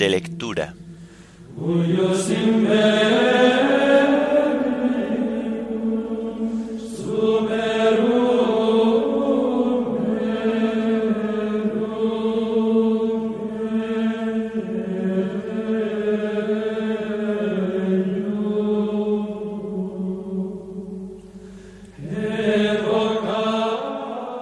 De 0.00 0.08
lectura. 0.08 0.74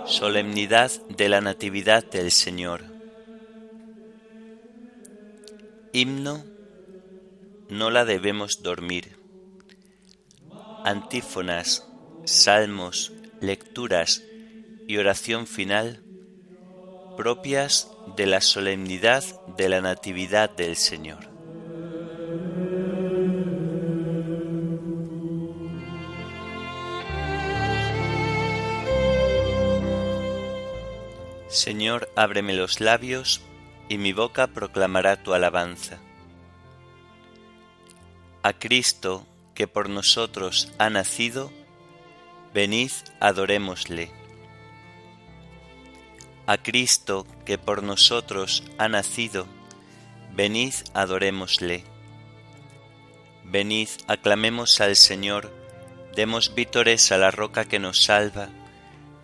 Solemnidad 0.07 0.93
de 1.17 1.29
la 1.29 1.41
Natividad 1.41 2.05
del 2.05 2.31
Señor. 2.31 2.98
Himno, 5.93 6.45
no 7.71 7.91
la 7.91 8.05
debemos 8.05 8.63
dormir. 8.63 9.17
Antífonas, 10.85 11.89
salmos, 12.25 13.13
lecturas 13.41 14.23
y 14.87 14.99
oración 14.99 15.47
final 15.47 16.03
propias 17.17 17.91
de 18.17 18.27
la 18.27 18.41
solemnidad 18.41 19.25
de 19.57 19.69
la 19.69 19.81
Natividad 19.81 20.51
del 20.51 20.77
Señor. 20.77 21.29
Señor, 31.49 32.09
ábreme 32.15 32.55
los 32.55 32.81
labios, 32.81 33.41
y 33.89 33.99
mi 33.99 34.13
boca 34.13 34.49
proclamará 34.49 35.23
tu 35.23 35.35
alabanza. 35.35 35.99
A 38.43 38.53
Cristo, 38.53 39.27
que 39.55 39.67
por 39.67 39.89
nosotros 39.89 40.73
ha 40.79 40.91
nacido, 40.91 41.51
venid, 42.55 42.93
adorémosle. 43.21 44.11
A 46.47 46.57
Cristo, 46.59 47.27
que 47.45 47.59
por 47.59 47.83
nosotros 47.83 48.63
ha 48.79 48.89
nacido, 48.89 49.47
venid, 50.33 50.75
adorémosle. 50.95 51.85
Venid, 53.45 53.89
aclamemos 54.07 54.81
al 54.81 54.97
Señor, 54.97 55.53
demos 56.15 56.55
vítores 56.55 57.11
a 57.13 57.19
la 57.19 57.31
roca 57.31 57.65
que 57.65 57.79
nos 57.79 58.03
salva, 58.03 58.51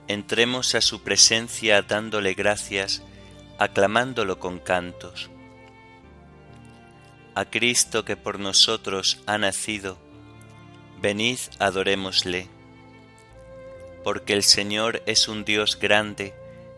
entremos 0.08 0.74
a 0.74 0.80
su 0.80 1.02
presencia 1.02 1.82
dándole 1.82 2.34
gracias, 2.34 3.02
aclamándolo 3.58 4.38
con 4.38 4.58
cantos. 4.58 5.30
A 7.34 7.44
Cristo 7.44 8.04
que 8.04 8.16
por 8.16 8.38
nosotros 8.38 9.20
ha 9.26 9.38
nacido, 9.38 9.98
venid 11.00 11.38
adorémosle. 11.58 12.48
Porque 14.04 14.34
el 14.34 14.42
Señor 14.42 15.02
es 15.06 15.28
un 15.28 15.44
Dios 15.44 15.78
grande, 15.78 16.34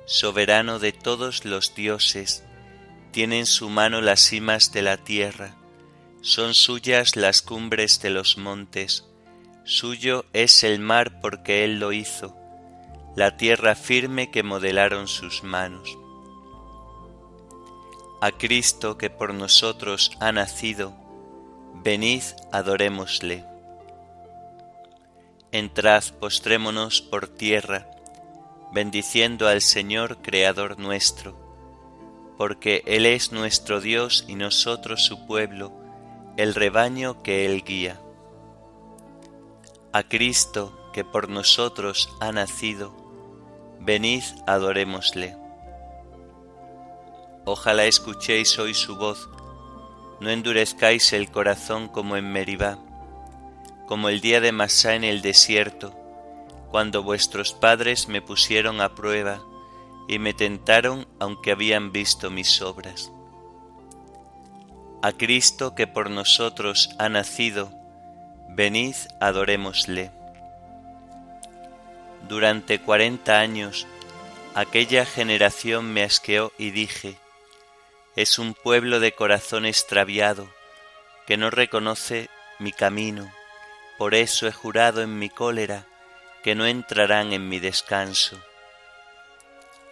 soberano 0.07 0.79
de 0.79 0.93
todos 0.93 1.45
los 1.45 1.75
dioses, 1.75 2.45
tiene 3.13 3.41
en 3.41 3.47
su 3.47 3.69
mano 3.69 4.01
las 4.01 4.21
cimas 4.21 4.73
de 4.73 4.83
la 4.83 4.97
tierra, 4.97 5.57
son 6.21 6.55
suyas 6.55 7.17
las 7.17 7.43
cumbres 7.43 8.01
de 8.01 8.11
los 8.11 8.39
montes, 8.39 9.05
suyo 9.65 10.25
es 10.33 10.65
el 10.65 10.79
mar 10.79 11.21
porque 11.21 11.65
Él 11.65 11.81
lo 11.81 11.93
hizo 11.93 12.37
la 13.17 13.39
tierra 13.39 13.75
firme 13.75 14.31
que 14.31 14.43
modelaron 14.43 15.09
sus 15.09 15.43
manos. 15.43 15.97
A 18.27 18.33
Cristo 18.33 18.99
que 18.99 19.09
por 19.09 19.35
nosotros 19.35 20.11
ha 20.19 20.33
nacido, 20.33 20.93
venid 21.85 22.25
adorémosle. 22.51 23.45
Entrad, 25.53 26.03
postrémonos 26.19 27.03
por 27.03 27.29
tierra, 27.29 27.89
bendiciendo 28.73 29.47
al 29.47 29.63
Señor 29.63 30.23
Creador 30.23 30.81
nuestro, 30.81 31.39
porque 32.37 32.83
Él 32.87 33.07
es 33.07 33.31
nuestro 33.31 33.81
Dios 33.81 34.25
y 34.27 34.35
nosotros 34.35 35.05
su 35.05 35.25
pueblo, 35.29 35.71
el 36.37 36.57
rebaño 36.57 37.23
que 37.23 37.47
Él 37.47 37.63
guía. 37.63 38.01
A 39.93 40.03
Cristo 40.03 40.91
que 40.93 41.05
por 41.05 41.29
nosotros 41.29 42.11
ha 42.19 42.33
nacido, 42.33 42.93
Venid, 43.79 44.25
adorémosle. 44.49 45.46
Ojalá 47.49 47.85
escuchéis 47.85 48.59
hoy 48.59 48.75
su 48.75 48.97
voz, 48.97 49.29
no 50.19 50.31
endurezcáis 50.31 51.13
el 51.13 51.31
corazón 51.31 51.87
como 51.87 52.17
en 52.17 52.33
Meribá, 52.33 52.77
como 53.87 54.09
el 54.09 54.21
día 54.21 54.41
de 54.41 54.51
Masá 54.51 54.97
en 54.97 55.05
el 55.05 55.23
desierto, 55.23 55.95
cuando 56.73 57.05
vuestros 57.05 57.53
padres 57.53 58.09
me 58.09 58.21
pusieron 58.21 58.81
a 58.81 58.97
prueba 58.97 59.45
y 60.09 60.19
me 60.19 60.35
tentaron 60.35 61.07
aunque 61.21 61.53
habían 61.53 61.93
visto 61.93 62.31
mis 62.33 62.61
obras. 62.63 63.13
A 65.01 65.13
Cristo 65.13 65.77
que 65.77 65.87
por 65.87 66.11
nosotros 66.11 66.91
ha 66.99 67.09
nacido, 67.09 67.71
venid, 68.49 68.97
adorémosle. 69.21 70.11
Durante 72.29 72.81
cuarenta 72.81 73.39
años 73.39 73.87
aquella 74.57 75.07
generación 75.07 75.93
me 75.93 76.03
asqueó 76.03 76.51
y 76.59 76.73
dije, 76.73 77.21
es 78.17 78.39
un 78.39 78.55
pueblo 78.55 78.99
de 78.99 79.13
corazón 79.13 79.67
extraviado, 79.67 80.51
que 81.27 81.37
no 81.37 81.51
reconoce 81.51 82.31
mi 82.59 82.73
camino, 82.73 83.31
por 83.99 84.15
eso 84.15 84.47
he 84.47 84.53
jurado 84.53 85.03
en 85.03 85.19
mi 85.19 85.29
cólera 85.29 85.87
que 86.43 86.55
no 86.55 86.67
entrarán 86.67 87.35
en 87.35 87.49
mi 87.49 87.59
descanso. 87.59 88.41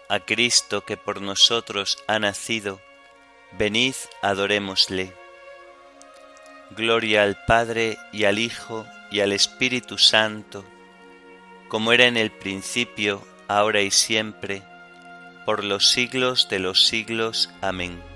A 0.09 0.21
Cristo 0.21 0.87
que 0.87 0.97
por 0.97 1.21
nosotros 1.21 1.99
ha 2.07 2.19
nacido, 2.19 2.81
venid 3.59 3.95
adorémosle. 4.23 5.13
Gloria 6.71 7.25
al 7.25 7.45
Padre 7.45 7.99
y 8.11 8.25
al 8.25 8.39
Hijo 8.39 8.87
y 9.11 9.21
al 9.21 9.33
Espíritu 9.33 9.99
Santo, 9.99 10.65
como 11.69 11.93
era 11.93 12.07
en 12.07 12.17
el 12.17 12.31
principio, 12.31 13.27
ahora 13.49 13.83
y 13.83 13.91
siempre, 13.91 14.63
por 15.45 15.63
los 15.63 15.91
siglos 15.91 16.49
de 16.49 16.59
los 16.59 16.87
siglos. 16.87 17.51
Amén. 17.61 18.14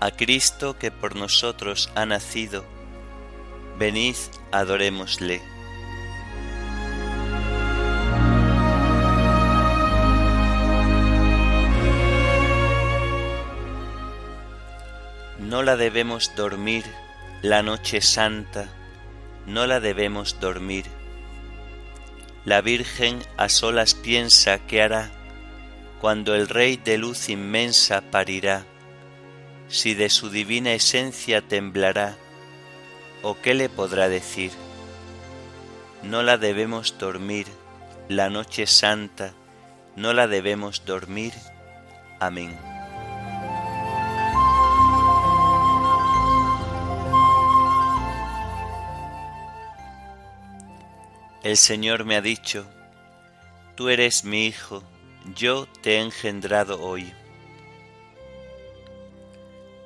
A 0.00 0.10
Cristo 0.12 0.78
que 0.78 0.90
por 0.90 1.16
nosotros 1.16 1.90
ha 1.96 2.06
nacido, 2.06 2.64
venid, 3.78 4.16
adorémosle. 4.52 5.42
No 15.38 15.62
la 15.62 15.76
debemos 15.76 16.34
dormir 16.36 16.84
la 17.42 17.62
noche 17.62 18.00
santa, 18.00 18.68
no 19.46 19.66
la 19.66 19.80
debemos 19.80 20.38
dormir. 20.40 20.84
La 22.44 22.60
Virgen 22.60 23.20
a 23.36 23.48
solas 23.48 23.94
piensa 23.94 24.58
qué 24.58 24.82
hará 24.82 25.10
cuando 26.00 26.34
el 26.34 26.48
Rey 26.48 26.76
de 26.76 26.98
luz 26.98 27.28
inmensa 27.28 28.00
parirá, 28.00 28.64
si 29.68 29.94
de 29.94 30.10
su 30.10 30.30
divina 30.30 30.72
esencia 30.72 31.42
temblará, 31.42 32.16
o 33.22 33.36
qué 33.40 33.54
le 33.54 33.68
podrá 33.68 34.08
decir. 34.08 34.50
No 36.02 36.22
la 36.22 36.38
debemos 36.38 36.98
dormir, 36.98 37.46
la 38.08 38.30
noche 38.30 38.66
santa, 38.66 39.32
no 39.96 40.12
la 40.12 40.26
debemos 40.26 40.84
dormir. 40.84 41.32
Amén. 42.20 42.56
El 51.42 51.56
Señor 51.56 52.04
me 52.04 52.16
ha 52.16 52.20
dicho, 52.20 52.66
Tú 53.74 53.88
eres 53.88 54.24
mi 54.24 54.46
Hijo, 54.46 54.82
yo 55.36 55.66
te 55.82 55.94
he 55.94 56.00
engendrado 56.00 56.82
hoy. 56.82 57.12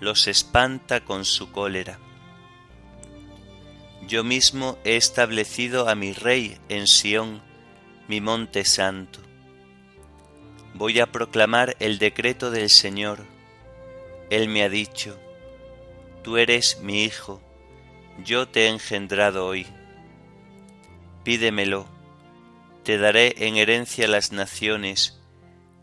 los 0.00 0.26
espanta 0.26 1.04
con 1.04 1.24
su 1.24 1.50
cólera. 1.52 1.98
Yo 4.06 4.22
mismo 4.22 4.78
he 4.84 4.96
establecido 4.96 5.88
a 5.88 5.94
mi 5.94 6.12
rey 6.12 6.58
en 6.68 6.86
Sión, 6.86 7.42
mi 8.06 8.20
monte 8.20 8.64
santo. 8.64 9.20
Voy 10.74 11.00
a 11.00 11.06
proclamar 11.06 11.76
el 11.80 11.98
decreto 11.98 12.50
del 12.50 12.68
Señor. 12.68 13.24
Él 14.28 14.48
me 14.48 14.62
ha 14.62 14.68
dicho, 14.68 15.18
Tú 16.22 16.38
eres 16.38 16.80
mi 16.80 17.04
hijo, 17.04 17.42
yo 18.24 18.48
te 18.48 18.64
he 18.64 18.68
engendrado 18.68 19.46
hoy. 19.46 19.66
Pídemelo, 21.22 21.86
te 22.82 22.96
daré 22.96 23.34
en 23.46 23.56
herencia 23.56 24.08
las 24.08 24.32
naciones, 24.32 25.20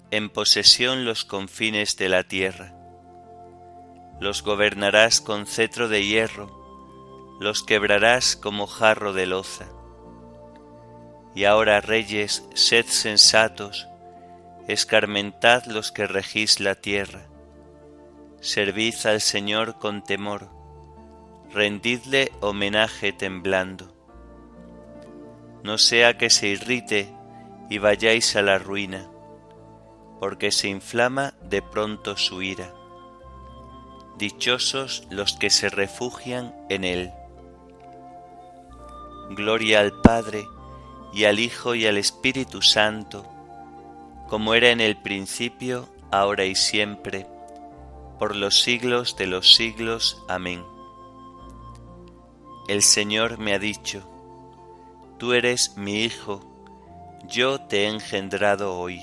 en 0.09 0.29
posesión 0.29 1.05
los 1.05 1.25
confines 1.25 1.95
de 1.97 2.09
la 2.09 2.23
tierra. 2.23 2.80
Los 4.21 4.43
gobernarás 4.43 5.19
con 5.19 5.47
cetro 5.47 5.89
de 5.89 6.05
hierro, 6.05 7.37
los 7.39 7.63
quebrarás 7.63 8.35
como 8.35 8.67
jarro 8.67 9.13
de 9.13 9.25
loza. 9.25 9.65
Y 11.33 11.45
ahora, 11.45 11.81
reyes, 11.81 12.47
sed 12.53 12.85
sensatos, 12.85 13.87
escarmentad 14.67 15.65
los 15.65 15.91
que 15.91 16.05
regís 16.05 16.59
la 16.59 16.75
tierra. 16.75 17.29
Servid 18.41 18.93
al 19.05 19.21
Señor 19.21 19.79
con 19.79 20.03
temor, 20.03 20.49
rendidle 21.51 22.31
homenaje 22.41 23.13
temblando. 23.13 23.91
No 25.63 25.79
sea 25.79 26.19
que 26.19 26.29
se 26.29 26.47
irrite 26.47 27.11
y 27.71 27.79
vayáis 27.79 28.35
a 28.35 28.43
la 28.43 28.59
ruina, 28.59 29.09
porque 30.19 30.51
se 30.51 30.67
inflama 30.67 31.33
de 31.41 31.63
pronto 31.63 32.15
su 32.17 32.43
ira. 32.43 32.71
Dichosos 34.21 35.07
los 35.09 35.33
que 35.33 35.49
se 35.49 35.67
refugian 35.69 36.53
en 36.69 36.83
él. 36.83 37.11
Gloria 39.31 39.79
al 39.79 39.99
Padre, 40.01 40.45
y 41.11 41.23
al 41.23 41.39
Hijo 41.39 41.73
y 41.73 41.87
al 41.87 41.97
Espíritu 41.97 42.61
Santo, 42.61 43.25
como 44.29 44.53
era 44.53 44.69
en 44.69 44.79
el 44.79 44.95
principio, 44.95 45.89
ahora 46.11 46.45
y 46.45 46.53
siempre, 46.53 47.25
por 48.19 48.35
los 48.35 48.61
siglos 48.61 49.15
de 49.17 49.25
los 49.25 49.55
siglos. 49.55 50.21
Amén. 50.29 50.63
El 52.67 52.83
Señor 52.83 53.39
me 53.39 53.55
ha 53.55 53.59
dicho, 53.59 54.07
Tú 55.17 55.33
eres 55.33 55.77
mi 55.77 56.03
Hijo, 56.03 56.43
yo 57.25 57.59
te 57.61 57.85
he 57.85 57.87
engendrado 57.87 58.77
hoy. 58.77 59.01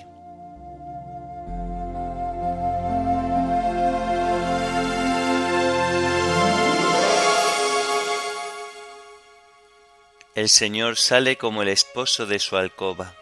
El 10.38 10.48
Señor 10.48 10.96
sale 10.96 11.36
como 11.36 11.62
el 11.62 11.68
esposo 11.68 12.24
de 12.24 12.38
su 12.38 12.56
alcoba. 12.56 13.12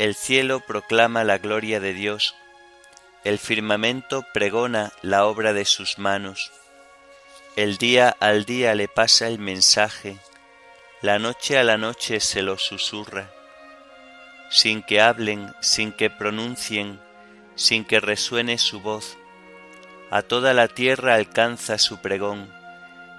El 0.00 0.16
cielo 0.16 0.58
proclama 0.58 1.22
la 1.22 1.38
gloria 1.38 1.78
de 1.78 1.94
Dios, 1.94 2.34
el 3.22 3.38
firmamento 3.38 4.24
pregona 4.34 4.92
la 5.00 5.26
obra 5.26 5.52
de 5.52 5.64
sus 5.64 6.00
manos. 6.00 6.50
El 7.54 7.76
día 7.76 8.16
al 8.18 8.46
día 8.46 8.74
le 8.74 8.88
pasa 8.88 9.28
el 9.28 9.38
mensaje, 9.38 10.18
la 11.02 11.20
noche 11.20 11.56
a 11.56 11.62
la 11.62 11.78
noche 11.78 12.18
se 12.18 12.42
lo 12.42 12.58
susurra, 12.58 13.30
sin 14.50 14.82
que 14.82 15.00
hablen, 15.00 15.54
sin 15.60 15.92
que 15.92 16.10
pronuncien, 16.10 17.00
sin 17.54 17.84
que 17.84 18.00
resuene 18.00 18.58
su 18.58 18.80
voz. 18.80 19.16
A 20.10 20.22
toda 20.22 20.52
la 20.52 20.66
tierra 20.66 21.14
alcanza 21.14 21.78
su 21.78 21.98
pregón 21.98 22.57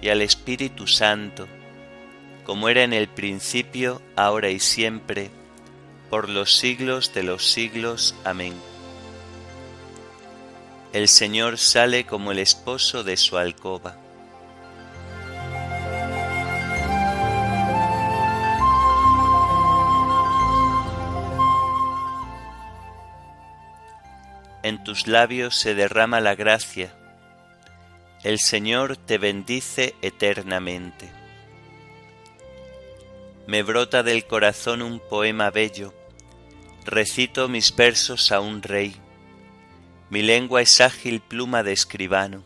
y 0.00 0.08
al 0.08 0.22
Espíritu 0.22 0.86
Santo, 0.86 1.46
como 2.44 2.68
era 2.68 2.82
en 2.82 2.92
el 2.92 3.08
principio, 3.08 4.02
ahora 4.16 4.50
y 4.50 4.60
siempre, 4.60 5.30
por 6.10 6.28
los 6.28 6.56
siglos 6.56 7.12
de 7.14 7.22
los 7.22 7.50
siglos. 7.50 8.14
Amén. 8.24 8.54
El 10.92 11.08
Señor 11.08 11.58
sale 11.58 12.06
como 12.06 12.32
el 12.32 12.38
esposo 12.38 13.02
de 13.02 13.16
su 13.16 13.36
alcoba. 13.36 13.96
En 24.62 24.82
tus 24.82 25.06
labios 25.06 25.56
se 25.56 25.74
derrama 25.74 26.20
la 26.20 26.34
gracia 26.34 26.94
el 28.24 28.40
Señor 28.40 28.96
te 28.96 29.18
bendice 29.18 29.94
eternamente. 30.00 31.10
Me 33.46 33.62
brota 33.62 34.02
del 34.02 34.26
corazón 34.26 34.80
un 34.80 34.98
poema 34.98 35.50
bello, 35.50 35.92
recito 36.86 37.48
mis 37.48 37.76
versos 37.76 38.32
a 38.32 38.40
un 38.40 38.62
rey, 38.62 38.96
mi 40.08 40.22
lengua 40.22 40.62
es 40.62 40.80
ágil 40.80 41.20
pluma 41.20 41.62
de 41.62 41.72
escribano. 41.72 42.42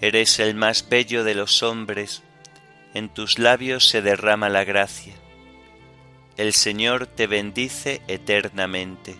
Eres 0.00 0.38
el 0.38 0.54
más 0.54 0.88
bello 0.88 1.24
de 1.24 1.34
los 1.34 1.62
hombres, 1.62 2.22
en 2.94 3.10
tus 3.12 3.38
labios 3.38 3.86
se 3.86 4.00
derrama 4.00 4.48
la 4.48 4.64
gracia. 4.64 5.14
El 6.38 6.54
Señor 6.54 7.06
te 7.06 7.26
bendice 7.26 8.00
eternamente. 8.08 9.14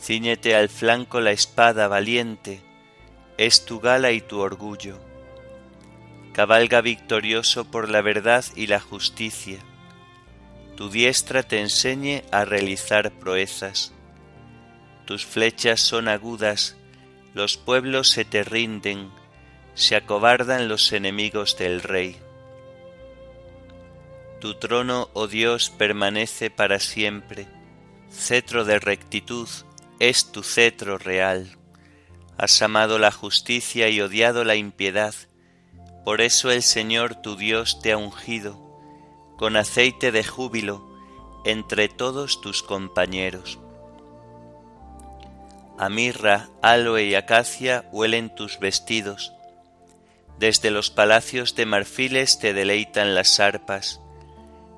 Cíñete 0.00 0.54
al 0.54 0.68
flanco 0.68 1.20
la 1.20 1.32
espada 1.32 1.88
valiente, 1.88 2.60
es 3.38 3.64
tu 3.64 3.80
gala 3.80 4.12
y 4.12 4.20
tu 4.20 4.40
orgullo. 4.40 4.98
Cabalga 6.32 6.80
victorioso 6.80 7.64
por 7.64 7.88
la 7.88 8.02
verdad 8.02 8.44
y 8.56 8.66
la 8.66 8.80
justicia. 8.80 9.58
Tu 10.76 10.90
diestra 10.90 11.42
te 11.42 11.60
enseñe 11.60 12.24
a 12.32 12.44
realizar 12.44 13.12
proezas. 13.12 13.92
Tus 15.06 15.24
flechas 15.24 15.80
son 15.80 16.08
agudas, 16.08 16.76
los 17.34 17.56
pueblos 17.56 18.08
se 18.08 18.24
te 18.24 18.42
rinden, 18.42 19.10
se 19.74 19.96
acobardan 19.96 20.68
los 20.68 20.92
enemigos 20.92 21.56
del 21.58 21.82
rey. 21.82 22.16
Tu 24.40 24.54
trono, 24.54 25.10
oh 25.12 25.26
Dios, 25.26 25.70
permanece 25.70 26.50
para 26.50 26.78
siempre, 26.78 27.46
cetro 28.10 28.64
de 28.64 28.78
rectitud 28.78 29.48
es 30.00 30.32
tu 30.32 30.42
cetro 30.42 30.98
real. 30.98 31.56
Has 32.36 32.60
amado 32.62 32.98
la 32.98 33.12
justicia 33.12 33.88
y 33.88 34.00
odiado 34.00 34.44
la 34.44 34.56
impiedad. 34.56 35.14
Por 36.04 36.20
eso 36.20 36.50
el 36.50 36.62
Señor 36.62 37.14
tu 37.14 37.36
Dios 37.36 37.80
te 37.80 37.92
ha 37.92 37.96
ungido 37.96 38.60
con 39.36 39.56
aceite 39.56 40.12
de 40.12 40.24
júbilo 40.24 40.86
entre 41.44 41.88
todos 41.88 42.40
tus 42.40 42.62
compañeros. 42.62 43.58
A 45.78 45.88
mirra, 45.88 46.48
aloe 46.62 47.04
y 47.04 47.14
acacia 47.14 47.88
huelen 47.92 48.34
tus 48.34 48.58
vestidos. 48.58 49.32
Desde 50.38 50.70
los 50.70 50.90
palacios 50.90 51.54
de 51.54 51.66
marfiles 51.66 52.38
te 52.38 52.52
deleitan 52.52 53.14
las 53.14 53.38
arpas. 53.38 54.00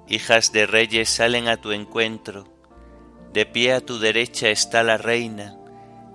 Hijas 0.08 0.52
de 0.52 0.66
reyes 0.66 1.08
salen 1.08 1.48
a 1.48 1.56
tu 1.56 1.72
encuentro. 1.72 2.46
De 3.32 3.46
pie 3.46 3.72
a 3.72 3.80
tu 3.80 3.98
derecha 3.98 4.48
está 4.50 4.82
la 4.82 4.96
reina 4.96 5.56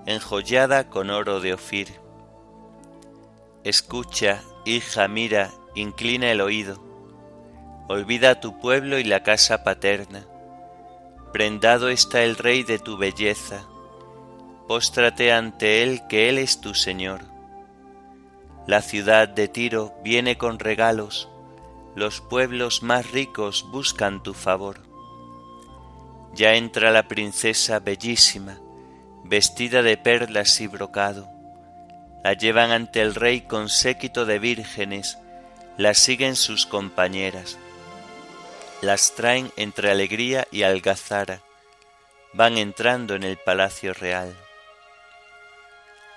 enjollada 0.05 0.89
con 0.89 1.09
oro 1.09 1.39
de 1.39 1.53
Ofir. 1.53 1.99
Escucha, 3.63 4.41
hija, 4.65 5.07
mira, 5.07 5.51
inclina 5.75 6.31
el 6.31 6.41
oído. 6.41 6.81
Olvida 7.87 8.39
tu 8.39 8.59
pueblo 8.59 8.97
y 8.99 9.03
la 9.03 9.23
casa 9.23 9.63
paterna. 9.63 10.25
Prendado 11.33 11.89
está 11.89 12.23
el 12.23 12.35
rey 12.35 12.63
de 12.63 12.79
tu 12.79 12.97
belleza. 12.97 13.67
Póstrate 14.67 15.31
ante 15.31 15.83
él, 15.83 16.01
que 16.07 16.29
él 16.29 16.37
es 16.37 16.61
tu 16.61 16.73
Señor. 16.73 17.21
La 18.67 18.81
ciudad 18.81 19.27
de 19.27 19.47
Tiro 19.47 19.93
viene 20.03 20.37
con 20.37 20.59
regalos, 20.59 21.29
los 21.95 22.21
pueblos 22.21 22.83
más 22.83 23.11
ricos 23.11 23.65
buscan 23.71 24.23
tu 24.23 24.33
favor. 24.33 24.79
Ya 26.33 26.53
entra 26.53 26.91
la 26.91 27.07
princesa 27.07 27.79
bellísima, 27.79 28.59
vestida 29.31 29.81
de 29.81 29.95
perlas 29.95 30.59
y 30.59 30.67
brocado. 30.67 31.31
La 32.21 32.33
llevan 32.33 32.71
ante 32.71 33.01
el 33.01 33.15
rey 33.15 33.39
con 33.39 33.69
séquito 33.69 34.25
de 34.25 34.39
vírgenes, 34.39 35.19
la 35.77 35.93
siguen 35.93 36.35
sus 36.35 36.65
compañeras. 36.65 37.57
Las 38.81 39.15
traen 39.15 39.49
entre 39.55 39.89
alegría 39.89 40.49
y 40.51 40.63
algazara, 40.63 41.39
van 42.33 42.57
entrando 42.57 43.15
en 43.15 43.23
el 43.23 43.37
palacio 43.37 43.93
real. 43.93 44.35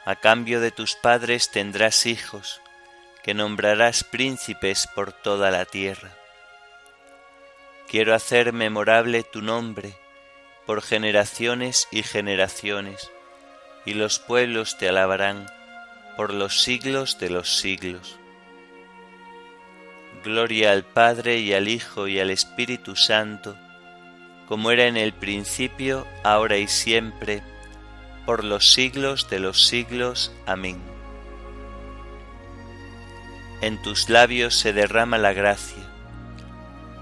A 0.04 0.16
cambio 0.16 0.61
de 0.61 0.73
tus 0.73 0.97
padres 0.97 1.52
tendrás 1.52 2.06
hijos, 2.06 2.61
que 3.23 3.33
nombrarás 3.33 4.02
príncipes 4.02 4.88
por 4.88 5.12
toda 5.12 5.52
la 5.52 5.66
tierra. 5.66 6.11
Quiero 7.87 8.12
hacer 8.12 8.52
memorable 8.52 9.23
tu 9.23 9.40
nombre 9.40 9.94
por 10.66 10.83
generaciones 10.83 11.88
y 11.90 12.02
generaciones, 12.02 13.11
y 13.85 13.94
los 13.94 14.18
pueblos 14.18 14.78
te 14.78 14.88
alabarán 14.88 15.47
por 16.16 16.33
los 16.33 16.62
siglos 16.62 17.18
de 17.18 17.30
los 17.30 17.56
siglos. 17.56 18.18
Gloria 20.25 20.73
al 20.73 20.85
Padre 20.85 21.38
y 21.38 21.52
al 21.52 21.68
Hijo 21.68 22.09
y 22.09 22.18
al 22.18 22.30
Espíritu 22.30 22.97
Santo, 22.97 23.56
como 24.49 24.71
era 24.71 24.87
en 24.87 24.97
el 24.97 25.12
principio, 25.12 26.06
ahora 26.23 26.56
y 26.56 26.68
siempre, 26.68 27.42
por 28.25 28.44
los 28.44 28.73
siglos 28.73 29.28
de 29.28 29.38
los 29.38 29.66
siglos. 29.66 30.33
Amén. 30.47 30.80
En 33.61 33.80
tus 33.83 34.09
labios 34.09 34.54
se 34.54 34.73
derrama 34.73 35.18
la 35.18 35.33
gracia. 35.33 35.83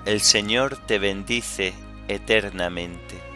El 0.04 0.20
Señor 0.20 0.76
te 0.86 0.98
bendice 0.98 1.74
eternamente. 2.08 3.31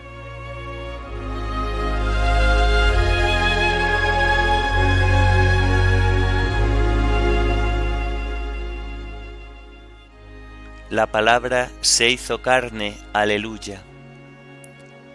La 10.88 11.09
palabra 11.09 11.69
se 11.81 12.11
hizo 12.11 12.43
carne, 12.43 12.97
aleluya, 13.12 13.83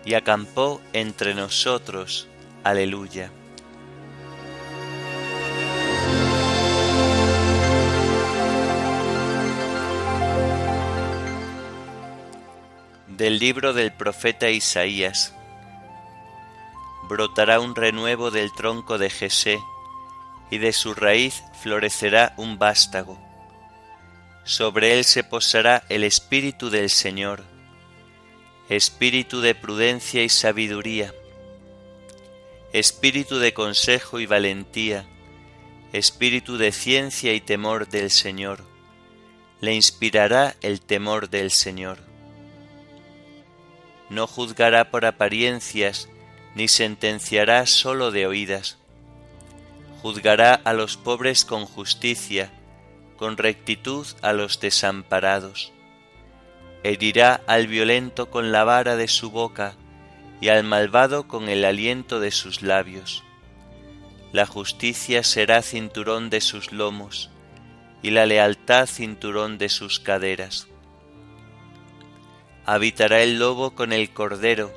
y 0.04 0.16
acampó 0.16 0.82
entre 0.92 1.34
nosotros, 1.34 2.28
aleluya. 2.66 3.32
Del 13.08 13.40
libro 13.40 13.72
del 13.72 13.94
profeta 13.94 14.50
Isaías 14.50 15.34
brotará 17.08 17.62
un 17.62 17.76
renuevo 17.76 18.30
del 18.30 18.52
tronco 18.52 18.98
de 18.98 19.10
Jesé, 19.10 19.58
y 20.50 20.58
de 20.58 20.74
su 20.74 20.94
raíz 20.94 21.46
florecerá 21.62 22.34
un 22.36 22.60
vástago 22.60 23.31
sobre 24.44 24.98
él 24.98 25.04
se 25.04 25.24
posará 25.24 25.84
el 25.90 26.04
Espíritu 26.04 26.70
del 26.70 26.90
Señor, 26.90 27.44
Espíritu 28.70 29.42
de 29.42 29.54
prudencia 29.54 30.24
y 30.24 30.30
sabiduría, 30.30 31.14
Espíritu 32.74 33.40
de 33.40 33.54
consejo 33.54 34.20
y 34.20 34.26
valentía, 34.26 35.06
Espíritu 35.94 36.58
de 36.58 36.72
ciencia 36.72 37.34
y 37.34 37.42
temor 37.42 37.90
del 37.90 38.10
Señor. 38.10 38.64
Le 39.60 39.74
inspirará 39.74 40.56
el 40.62 40.80
temor 40.80 41.30
del 41.30 41.52
Señor. 41.52 42.00
No 44.10 44.26
juzgará 44.26 44.90
por 44.90 45.06
apariencias, 45.06 46.08
ni 46.56 46.68
sentenciará 46.68 47.66
sólo 47.66 48.12
de 48.12 48.26
oídas. 48.26 48.78
Juzgará 50.02 50.54
a 50.54 50.74
los 50.74 50.98
pobres 50.98 51.46
con 51.46 51.66
justicia, 51.66 52.52
con 53.22 53.38
rectitud 53.38 54.08
a 54.24 54.34
los 54.34 54.60
desamparados. 54.60 55.74
Herirá 56.82 57.44
al 57.46 57.68
violento 57.68 58.32
con 58.32 58.52
la 58.52 58.64
vara 58.64 58.96
de 58.96 59.08
su 59.08 59.30
boca 59.30 59.76
y 60.42 60.48
al 60.48 60.64
malvado 60.64 61.28
con 61.28 61.48
el 61.48 61.64
aliento 61.64 62.20
de 62.20 62.32
sus 62.32 62.64
labios. 62.64 63.24
La 64.32 64.48
justicia 64.48 65.22
será 65.22 65.62
cinturón 65.62 66.32
de 66.32 66.42
sus 66.42 66.72
lomos 66.72 67.30
y 68.02 68.10
la 68.10 68.26
lealtad 68.26 68.88
cinturón 68.88 69.60
de 69.60 69.70
sus 69.70 70.00
caderas. 70.00 70.68
Habitará 72.66 73.22
el 73.22 73.38
lobo 73.38 73.76
con 73.76 73.94
el 73.94 74.10
cordero, 74.10 74.74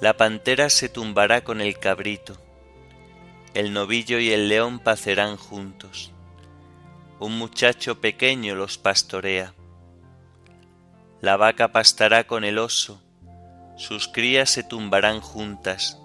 la 0.00 0.16
pantera 0.16 0.70
se 0.70 0.88
tumbará 0.88 1.44
con 1.44 1.60
el 1.60 1.78
cabrito, 1.78 2.36
el 3.54 3.72
novillo 3.72 4.18
y 4.18 4.32
el 4.32 4.48
león 4.48 4.80
pacerán 4.80 5.36
juntos 5.36 6.13
un 7.20 7.38
muchacho 7.38 8.00
pequeño 8.00 8.54
los 8.54 8.78
pastorea. 8.78 9.54
La 11.20 11.36
vaca 11.36 11.72
pastará 11.72 12.26
con 12.26 12.44
el 12.44 12.58
oso, 12.58 13.00
sus 13.76 14.08
crías 14.08 14.50
se 14.50 14.62
tumbarán 14.62 15.20
juntas, 15.20 15.98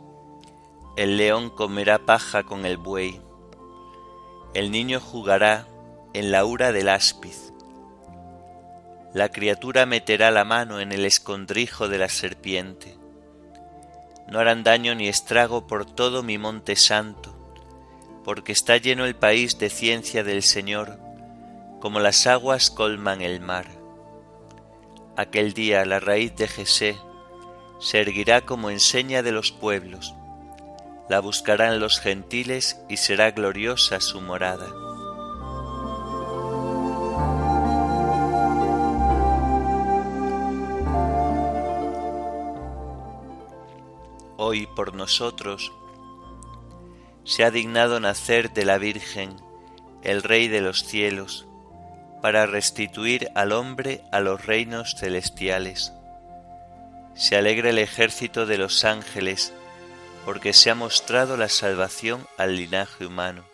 el 0.98 1.18
león 1.18 1.50
comerá 1.50 2.00
paja 2.00 2.44
con 2.44 2.66
el 2.66 2.78
buey, 2.78 3.20
el 4.54 4.72
niño 4.72 5.00
jugará 5.00 5.68
en 6.14 6.32
la 6.32 6.46
ura 6.46 6.72
del 6.72 6.90
áspiz, 6.90 7.52
la 9.14 9.30
criatura 9.30 9.88
meterá 9.88 10.30
la 10.30 10.46
mano 10.46 10.80
en 10.80 10.92
el 10.92 11.04
escondrijo 11.04 11.88
de 11.88 11.98
la 11.98 12.10
serpiente. 12.10 12.96
No 14.28 14.38
harán 14.38 14.64
daño 14.64 14.94
ni 14.94 15.08
estrago 15.08 15.66
por 15.66 15.86
todo 15.86 16.22
mi 16.22 16.38
monte 16.38 16.76
santo, 16.76 17.36
porque 18.24 18.52
está 18.52 18.78
lleno 18.78 19.06
el 19.06 19.16
país 19.16 19.58
de 19.58 19.70
ciencia 19.70 20.24
del 20.24 20.44
Señor, 20.44 21.00
como 21.80 22.00
las 22.00 22.28
aguas 22.28 22.70
colman 22.70 23.22
el 23.22 23.40
mar. 23.40 23.66
Aquel 25.16 25.54
día 25.54 25.86
la 25.86 26.00
raíz 26.00 26.36
de 26.36 26.48
Jesé 26.48 26.98
se 27.80 28.02
erguirá 28.02 28.42
como 28.42 28.70
enseña 28.70 29.24
de 29.24 29.32
los 29.32 29.52
pueblos, 29.52 30.14
la 31.10 31.20
buscarán 31.22 31.80
los 31.80 32.00
gentiles 32.00 32.80
y 32.88 32.98
será 32.98 33.32
gloriosa 33.32 34.00
su 34.00 34.22
morada. 34.22 34.68
Hoy 44.38 44.68
por 44.68 44.94
nosotros 44.94 45.72
se 47.30 47.44
ha 47.44 47.52
dignado 47.52 48.00
nacer 48.00 48.54
de 48.54 48.66
la 48.66 48.80
Virgen, 48.80 49.40
el 50.02 50.24
Rey 50.24 50.48
de 50.48 50.62
los 50.62 50.84
cielos, 50.84 51.46
para 52.24 52.48
restituir 52.48 53.30
al 53.36 53.52
hombre 53.52 54.02
a 54.12 54.20
los 54.20 54.48
reinos 54.48 54.96
celestiales. 54.96 55.94
Se 57.14 57.36
alegra 57.36 57.70
el 57.70 57.78
ejército 57.78 58.48
de 58.48 58.58
los 58.58 58.84
ángeles, 58.84 59.54
porque 60.26 60.54
se 60.54 60.72
ha 60.72 60.76
mostrado 60.76 61.38
la 61.38 61.50
salvación 61.50 62.26
al 62.36 62.56
linaje 62.56 63.06
humano. 63.06 63.46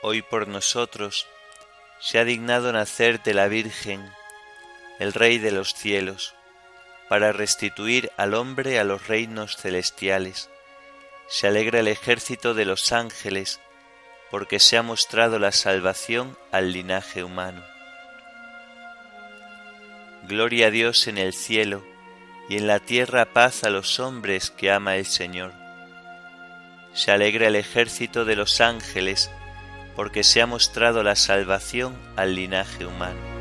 Hoy 0.00 0.22
por 0.22 0.48
nosotros 0.48 1.26
se 2.00 2.18
ha 2.18 2.24
dignado 2.24 2.72
nacer 2.72 3.22
de 3.22 3.34
la 3.34 3.46
Virgen, 3.46 4.10
el 5.00 5.12
Rey 5.12 5.36
de 5.36 5.52
los 5.52 5.74
cielos, 5.74 6.34
para 7.10 7.32
restituir 7.32 8.10
al 8.16 8.32
hombre 8.32 8.78
a 8.78 8.84
los 8.84 9.06
reinos 9.06 9.58
celestiales 9.58 10.48
se 11.28 11.46
alegra 11.46 11.80
el 11.80 11.88
ejército 11.88 12.54
de 12.54 12.64
los 12.64 12.92
ángeles, 12.92 13.60
porque 14.30 14.58
se 14.58 14.76
ha 14.76 14.82
mostrado 14.82 15.38
la 15.38 15.52
salvación 15.52 16.36
al 16.52 16.72
linaje 16.72 17.24
humano. 17.24 17.62
Gloria 20.26 20.68
a 20.68 20.70
Dios 20.70 21.06
en 21.06 21.18
el 21.18 21.32
cielo, 21.32 21.84
y 22.48 22.56
en 22.56 22.66
la 22.66 22.78
tierra 22.78 23.32
paz 23.32 23.64
a 23.64 23.70
los 23.70 24.00
hombres 24.00 24.50
que 24.50 24.70
ama 24.70 24.96
el 24.96 25.06
Señor. 25.06 25.52
Se 26.92 27.10
alegra 27.10 27.48
el 27.48 27.56
ejército 27.56 28.24
de 28.24 28.36
los 28.36 28.60
ángeles, 28.60 29.30
porque 29.96 30.24
se 30.24 30.42
ha 30.42 30.46
mostrado 30.46 31.02
la 31.02 31.16
salvación 31.16 31.96
al 32.16 32.34
linaje 32.34 32.86
humano. 32.86 33.33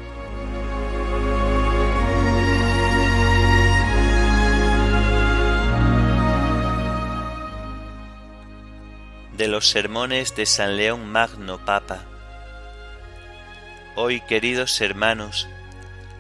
De 9.44 9.50
los 9.50 9.68
sermones 9.68 10.38
de 10.38 10.46
San 10.46 10.78
León 10.78 11.12
Magno 11.12 11.58
Papa. 11.66 12.06
Hoy, 13.98 14.22
queridos 14.22 14.80
hermanos, 14.80 15.50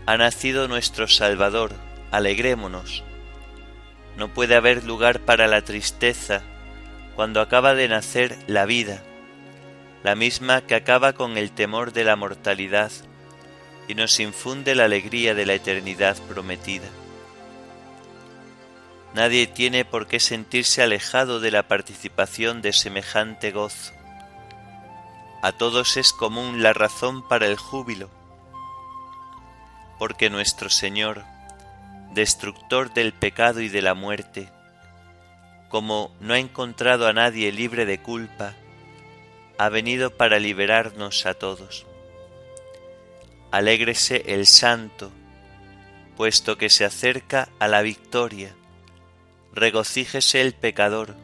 ha 0.06 0.18
nacido 0.18 0.68
nuestro 0.68 1.08
Salvador, 1.08 1.72
alegrémonos. 2.12 3.01
No 4.18 4.34
puede 4.34 4.56
haber 4.56 4.84
lugar 4.84 5.22
para 5.22 5.48
la 5.48 5.62
tristeza 5.62 6.42
cuando 7.15 7.39
acaba 7.39 7.75
de 7.75 7.88
nacer 7.88 8.38
la 8.48 8.65
vida, 8.65 9.01
la 10.03 10.15
misma 10.15 10.60
que 10.60 10.75
acaba 10.75 11.13
con 11.13 11.38
el 11.38 11.51
temor 11.51 11.94
de 11.94 12.03
la 12.03 12.18
mortalidad 12.18 12.92
y 13.88 13.96
nos 13.96 14.20
infunde 14.20 14.75
la 14.75 14.84
alegría 14.84 15.34
de 15.34 15.46
la 15.46 15.53
eternidad 15.53 16.18
prometida. 16.27 16.89
Nadie 19.13 19.46
tiene 19.46 19.86
por 19.86 20.08
qué 20.08 20.20
sentirse 20.20 20.82
alejado 20.82 21.39
de 21.39 21.51
la 21.51 21.67
participación 21.67 22.62
de 22.62 22.74
semejante 22.74 23.51
gozo. 23.51 23.93
A 25.43 25.51
todos 25.51 25.98
es 25.98 26.13
común 26.13 26.63
la 26.63 26.74
razón 26.74 27.27
para 27.27 27.46
el 27.46 27.58
júbilo, 27.58 28.10
porque 30.00 30.29
nuestro 30.32 30.70
Señor, 30.70 31.24
destructor 32.13 32.93
del 32.93 33.13
pecado 33.13 33.62
y 33.62 33.70
de 33.70 33.82
la 33.82 33.93
muerte, 33.93 34.50
como 35.70 36.15
no 36.20 36.34
ha 36.34 36.39
encontrado 36.39 37.08
a 37.08 37.13
nadie 37.13 37.51
libre 37.51 37.86
de 37.86 38.01
culpa, 38.01 38.53
ha 39.58 39.70
venido 39.70 40.12
para 40.17 40.39
liberarnos 40.39 41.25
a 41.25 41.36
todos. 41.36 41.86
Alégrese 43.51 44.24
el 44.27 44.48
santo, 44.48 45.12
puesto 46.17 46.58
que 46.58 46.70
se 46.70 46.86
acerca 46.86 47.50
a 47.60 47.67
la 47.67 47.82
victoria. 47.82 48.55
Regocíjese 49.53 50.41
el 50.41 50.53
pecador, 50.53 51.15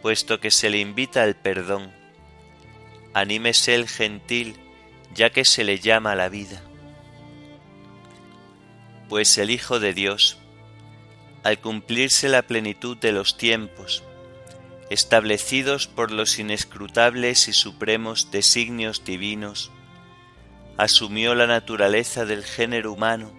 puesto 0.00 0.38
que 0.38 0.52
se 0.52 0.70
le 0.70 0.78
invita 0.78 1.24
al 1.24 1.34
perdón. 1.34 1.92
Anímese 3.14 3.74
el 3.74 3.88
gentil, 3.88 4.56
ya 5.12 5.30
que 5.30 5.44
se 5.44 5.64
le 5.64 5.80
llama 5.80 6.12
a 6.12 6.14
la 6.14 6.28
vida. 6.28 6.62
Pues 9.08 9.38
el 9.38 9.50
Hijo 9.50 9.80
de 9.80 9.92
Dios, 9.92 10.38
al 11.42 11.60
cumplirse 11.60 12.28
la 12.28 12.42
plenitud 12.42 12.96
de 12.96 13.10
los 13.10 13.36
tiempos, 13.36 14.04
establecidos 14.88 15.88
por 15.88 16.12
los 16.12 16.38
inescrutables 16.38 17.48
y 17.48 17.52
supremos 17.52 18.30
designios 18.30 19.04
divinos, 19.04 19.72
asumió 20.76 21.34
la 21.34 21.48
naturaleza 21.48 22.24
del 22.24 22.44
género 22.44 22.92
humano 22.92 23.32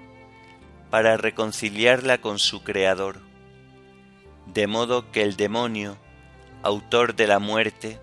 para 0.89 1.15
reconciliarla 1.15 2.19
con 2.19 2.37
su 2.37 2.63
Creador, 2.63 3.28
de 4.53 4.67
modo 4.67 5.11
que 5.11 5.21
el 5.21 5.35
demonio, 5.35 5.97
autor 6.63 7.15
de 7.15 7.27
la 7.27 7.39
muerte, 7.39 7.99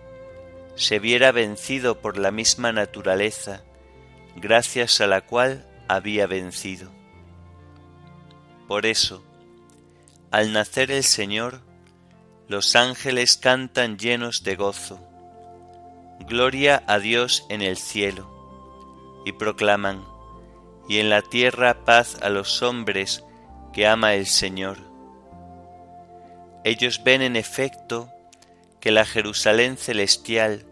se 0.76 0.98
viera 0.98 1.32
vencido 1.32 2.00
por 2.00 2.18
la 2.18 2.30
misma 2.30 2.72
naturaleza, 2.72 3.62
gracias 4.36 5.00
a 5.00 5.06
la 5.06 5.22
cual 5.22 5.66
había 5.88 6.26
vencido. 6.26 6.90
Por 8.68 8.86
eso, 8.86 9.22
al 10.30 10.52
nacer 10.52 10.90
el 10.90 11.04
Señor, 11.04 11.60
los 12.48 12.76
ángeles 12.76 13.36
cantan 13.36 13.98
llenos 13.98 14.42
de 14.42 14.56
gozo. 14.56 15.00
Gloria 16.28 16.82
a 16.86 16.98
Dios 16.98 17.44
en 17.48 17.62
el 17.62 17.76
cielo. 17.76 18.32
Y 19.24 19.32
proclaman, 19.32 20.04
y 20.88 20.98
en 20.98 21.10
la 21.10 21.22
tierra 21.22 21.84
paz 21.84 22.18
a 22.22 22.28
los 22.28 22.62
hombres 22.62 23.24
que 23.72 23.86
ama 23.86 24.14
el 24.14 24.26
Señor. 24.26 24.78
Ellos 26.66 27.04
ven 27.04 27.22
en 27.22 27.36
efecto 27.36 28.12
que 28.80 28.90
la 28.90 29.04
Jerusalén 29.04 29.76
celestial 29.76 30.66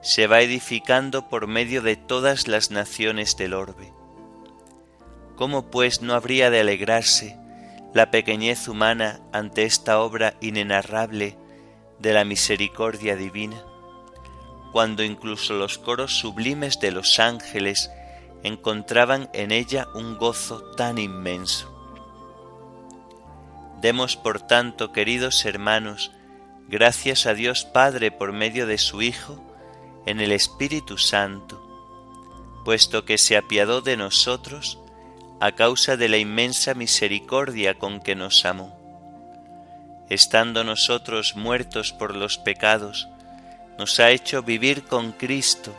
se 0.00 0.28
va 0.28 0.42
edificando 0.42 1.28
por 1.28 1.48
medio 1.48 1.82
de 1.82 1.96
todas 1.96 2.46
las 2.46 2.70
naciones 2.70 3.36
del 3.36 3.54
orbe. 3.54 3.92
¿Cómo 5.34 5.68
pues 5.68 6.02
no 6.02 6.14
habría 6.14 6.50
de 6.50 6.60
alegrarse 6.60 7.36
la 7.92 8.12
pequeñez 8.12 8.68
humana 8.68 9.22
ante 9.32 9.64
esta 9.64 9.98
obra 9.98 10.34
inenarrable 10.40 11.36
de 11.98 12.12
la 12.12 12.24
misericordia 12.24 13.16
divina, 13.16 13.60
cuando 14.70 15.02
incluso 15.02 15.54
los 15.54 15.78
coros 15.78 16.12
sublimes 16.12 16.78
de 16.78 16.92
los 16.92 17.18
ángeles 17.18 17.90
encontraban 18.44 19.28
en 19.32 19.50
ella 19.50 19.88
un 19.96 20.16
gozo 20.16 20.62
tan 20.76 20.98
inmenso. 20.98 21.79
Demos 23.80 24.16
por 24.16 24.42
tanto, 24.42 24.92
queridos 24.92 25.46
hermanos, 25.46 26.12
gracias 26.68 27.24
a 27.24 27.32
Dios 27.32 27.64
Padre 27.64 28.10
por 28.10 28.32
medio 28.32 28.66
de 28.66 28.76
su 28.76 29.00
Hijo, 29.00 29.42
en 30.04 30.20
el 30.20 30.32
Espíritu 30.32 30.98
Santo, 30.98 31.66
puesto 32.62 33.06
que 33.06 33.16
se 33.16 33.38
apiadó 33.38 33.80
de 33.80 33.96
nosotros, 33.96 34.78
a 35.40 35.52
causa 35.52 35.96
de 35.96 36.10
la 36.10 36.18
inmensa 36.18 36.74
misericordia 36.74 37.78
con 37.78 38.02
que 38.02 38.14
nos 38.14 38.44
amó. 38.44 38.76
Estando 40.10 40.62
nosotros 40.62 41.34
muertos 41.34 41.92
por 41.92 42.14
los 42.14 42.36
pecados, 42.36 43.08
nos 43.78 43.98
ha 43.98 44.10
hecho 44.10 44.42
vivir 44.42 44.82
con 44.82 45.12
Cristo, 45.12 45.74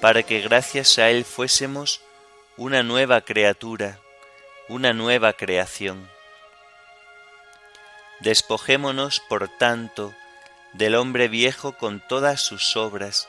para 0.00 0.22
que 0.22 0.42
gracias 0.42 0.96
a 1.00 1.10
Él 1.10 1.24
fuésemos 1.24 2.02
una 2.56 2.84
nueva 2.84 3.22
criatura, 3.22 3.98
una 4.68 4.92
nueva 4.92 5.32
creación. 5.32 6.19
Despojémonos, 8.20 9.20
por 9.20 9.48
tanto, 9.48 10.14
del 10.72 10.94
hombre 10.94 11.28
viejo 11.28 11.72
con 11.72 12.00
todas 12.06 12.40
sus 12.40 12.76
obras, 12.76 13.28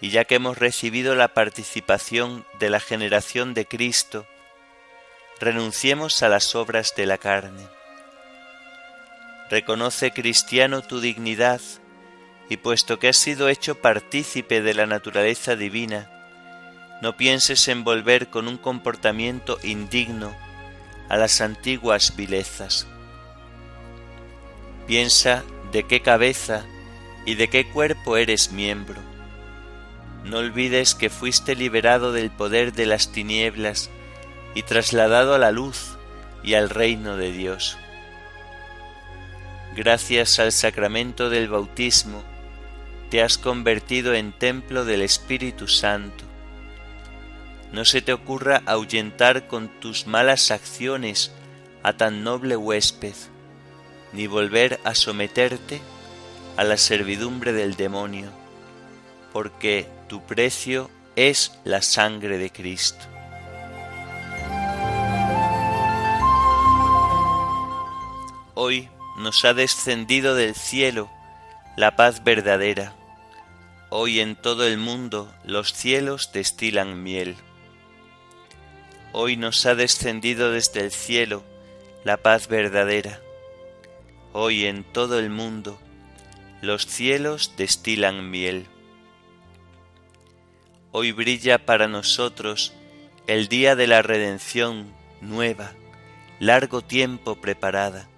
y 0.00 0.10
ya 0.10 0.24
que 0.24 0.36
hemos 0.36 0.58
recibido 0.58 1.14
la 1.14 1.28
participación 1.28 2.46
de 2.58 2.70
la 2.70 2.80
generación 2.80 3.52
de 3.52 3.66
Cristo, 3.66 4.26
renunciemos 5.40 6.22
a 6.22 6.28
las 6.28 6.54
obras 6.54 6.94
de 6.96 7.06
la 7.06 7.18
carne. 7.18 7.66
Reconoce, 9.50 10.12
cristiano, 10.12 10.82
tu 10.82 11.00
dignidad, 11.00 11.60
y 12.48 12.58
puesto 12.58 12.98
que 12.98 13.08
has 13.08 13.16
sido 13.16 13.48
hecho 13.48 13.80
partícipe 13.80 14.62
de 14.62 14.74
la 14.74 14.86
naturaleza 14.86 15.56
divina, 15.56 16.08
no 17.02 17.16
pienses 17.16 17.66
en 17.66 17.82
volver 17.82 18.28
con 18.28 18.46
un 18.46 18.56
comportamiento 18.56 19.58
indigno 19.64 20.32
a 21.08 21.16
las 21.16 21.40
antiguas 21.40 22.14
vilezas. 22.14 22.86
Piensa 24.86 25.44
de 25.72 25.84
qué 25.84 26.02
cabeza 26.02 26.64
y 27.24 27.34
de 27.36 27.48
qué 27.48 27.68
cuerpo 27.68 28.16
eres 28.16 28.52
miembro. 28.52 29.00
No 30.24 30.38
olvides 30.38 30.94
que 30.94 31.10
fuiste 31.10 31.56
liberado 31.56 32.12
del 32.12 32.30
poder 32.30 32.72
de 32.72 32.86
las 32.86 33.12
tinieblas 33.12 33.90
y 34.54 34.62
trasladado 34.62 35.34
a 35.34 35.38
la 35.38 35.50
luz 35.50 35.96
y 36.42 36.54
al 36.54 36.70
reino 36.70 37.16
de 37.16 37.32
Dios. 37.32 37.78
Gracias 39.74 40.38
al 40.38 40.52
sacramento 40.52 41.30
del 41.30 41.48
bautismo, 41.48 42.22
te 43.10 43.22
has 43.22 43.38
convertido 43.38 44.14
en 44.14 44.32
templo 44.32 44.84
del 44.84 45.02
Espíritu 45.02 45.68
Santo. 45.68 46.24
No 47.72 47.84
se 47.84 48.02
te 48.02 48.12
ocurra 48.12 48.62
ahuyentar 48.66 49.46
con 49.46 49.68
tus 49.80 50.06
malas 50.06 50.50
acciones 50.50 51.32
a 51.82 51.94
tan 51.94 52.22
noble 52.22 52.56
huésped, 52.56 53.14
ni 54.12 54.26
volver 54.26 54.80
a 54.84 54.94
someterte 54.94 55.80
a 56.56 56.64
la 56.64 56.76
servidumbre 56.76 57.52
del 57.52 57.76
demonio, 57.76 58.30
porque 59.32 59.88
tu 60.08 60.22
precio 60.24 60.90
es 61.16 61.52
la 61.64 61.82
sangre 61.82 62.38
de 62.38 62.50
Cristo. 62.50 63.12
hoy 68.62 68.88
nos 69.16 69.44
ha 69.44 69.54
descendido 69.54 70.36
del 70.36 70.54
cielo 70.54 71.10
la 71.76 71.96
paz 71.96 72.22
verdadera. 72.22 72.94
Hoy 73.90 74.20
en 74.20 74.36
todo 74.36 74.64
el 74.64 74.78
mundo 74.78 75.34
los 75.44 75.72
cielos 75.72 76.30
destilan 76.32 77.02
miel. 77.02 77.34
Hoy 79.12 79.36
nos 79.36 79.66
ha 79.66 79.74
descendido 79.74 80.52
desde 80.52 80.80
el 80.80 80.92
cielo 80.92 81.42
la 82.04 82.18
paz 82.18 82.46
verdadera. 82.46 83.20
Hoy 84.34 84.64
en 84.64 84.84
todo 84.84 85.18
el 85.18 85.30
mundo 85.30 85.78
los 86.62 86.86
cielos 86.86 87.52
destilan 87.56 88.30
miel. 88.30 88.66
Hoy 90.90 91.12
brilla 91.12 91.66
para 91.66 91.88
nosotros 91.88 92.72
el 93.26 93.48
día 93.48 93.76
de 93.76 93.86
la 93.86 94.00
redención 94.00 94.92
nueva, 95.20 95.72
largo 96.40 96.80
tiempo 96.80 97.36
preparada 97.36 98.08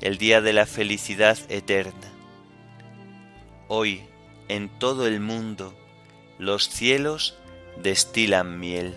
el 0.00 0.16
día 0.16 0.40
de 0.40 0.52
la 0.52 0.66
felicidad 0.66 1.36
eterna. 1.48 2.12
Hoy, 3.68 4.02
en 4.48 4.68
todo 4.78 5.06
el 5.06 5.20
mundo, 5.20 5.74
los 6.38 6.68
cielos 6.68 7.36
destilan 7.82 8.58
miel. 8.58 8.96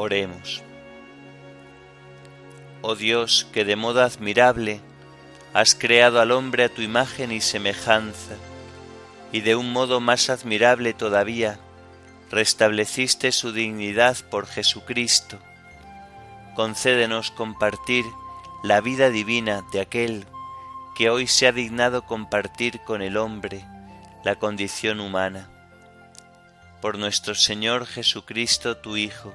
Oremos. 0.00 0.62
Oh 2.82 2.94
Dios, 2.94 3.48
que 3.52 3.64
de 3.64 3.74
modo 3.74 4.00
admirable 4.00 4.80
has 5.54 5.74
creado 5.74 6.20
al 6.20 6.30
hombre 6.30 6.62
a 6.62 6.68
tu 6.68 6.82
imagen 6.82 7.32
y 7.32 7.40
semejanza, 7.40 8.36
y 9.32 9.40
de 9.40 9.56
un 9.56 9.72
modo 9.72 9.98
más 9.98 10.30
admirable 10.30 10.94
todavía 10.94 11.58
restableciste 12.30 13.32
su 13.32 13.50
dignidad 13.50 14.16
por 14.30 14.46
Jesucristo, 14.46 15.40
concédenos 16.54 17.32
compartir 17.32 18.04
la 18.62 18.80
vida 18.80 19.10
divina 19.10 19.64
de 19.72 19.80
aquel 19.80 20.26
que 20.96 21.10
hoy 21.10 21.26
se 21.26 21.48
ha 21.48 21.52
dignado 21.52 22.02
compartir 22.02 22.78
con 22.84 23.02
el 23.02 23.16
hombre 23.16 23.64
la 24.22 24.36
condición 24.36 25.00
humana. 25.00 25.50
Por 26.80 26.98
nuestro 26.98 27.34
Señor 27.34 27.84
Jesucristo, 27.84 28.76
tu 28.76 28.96
Hijo, 28.96 29.34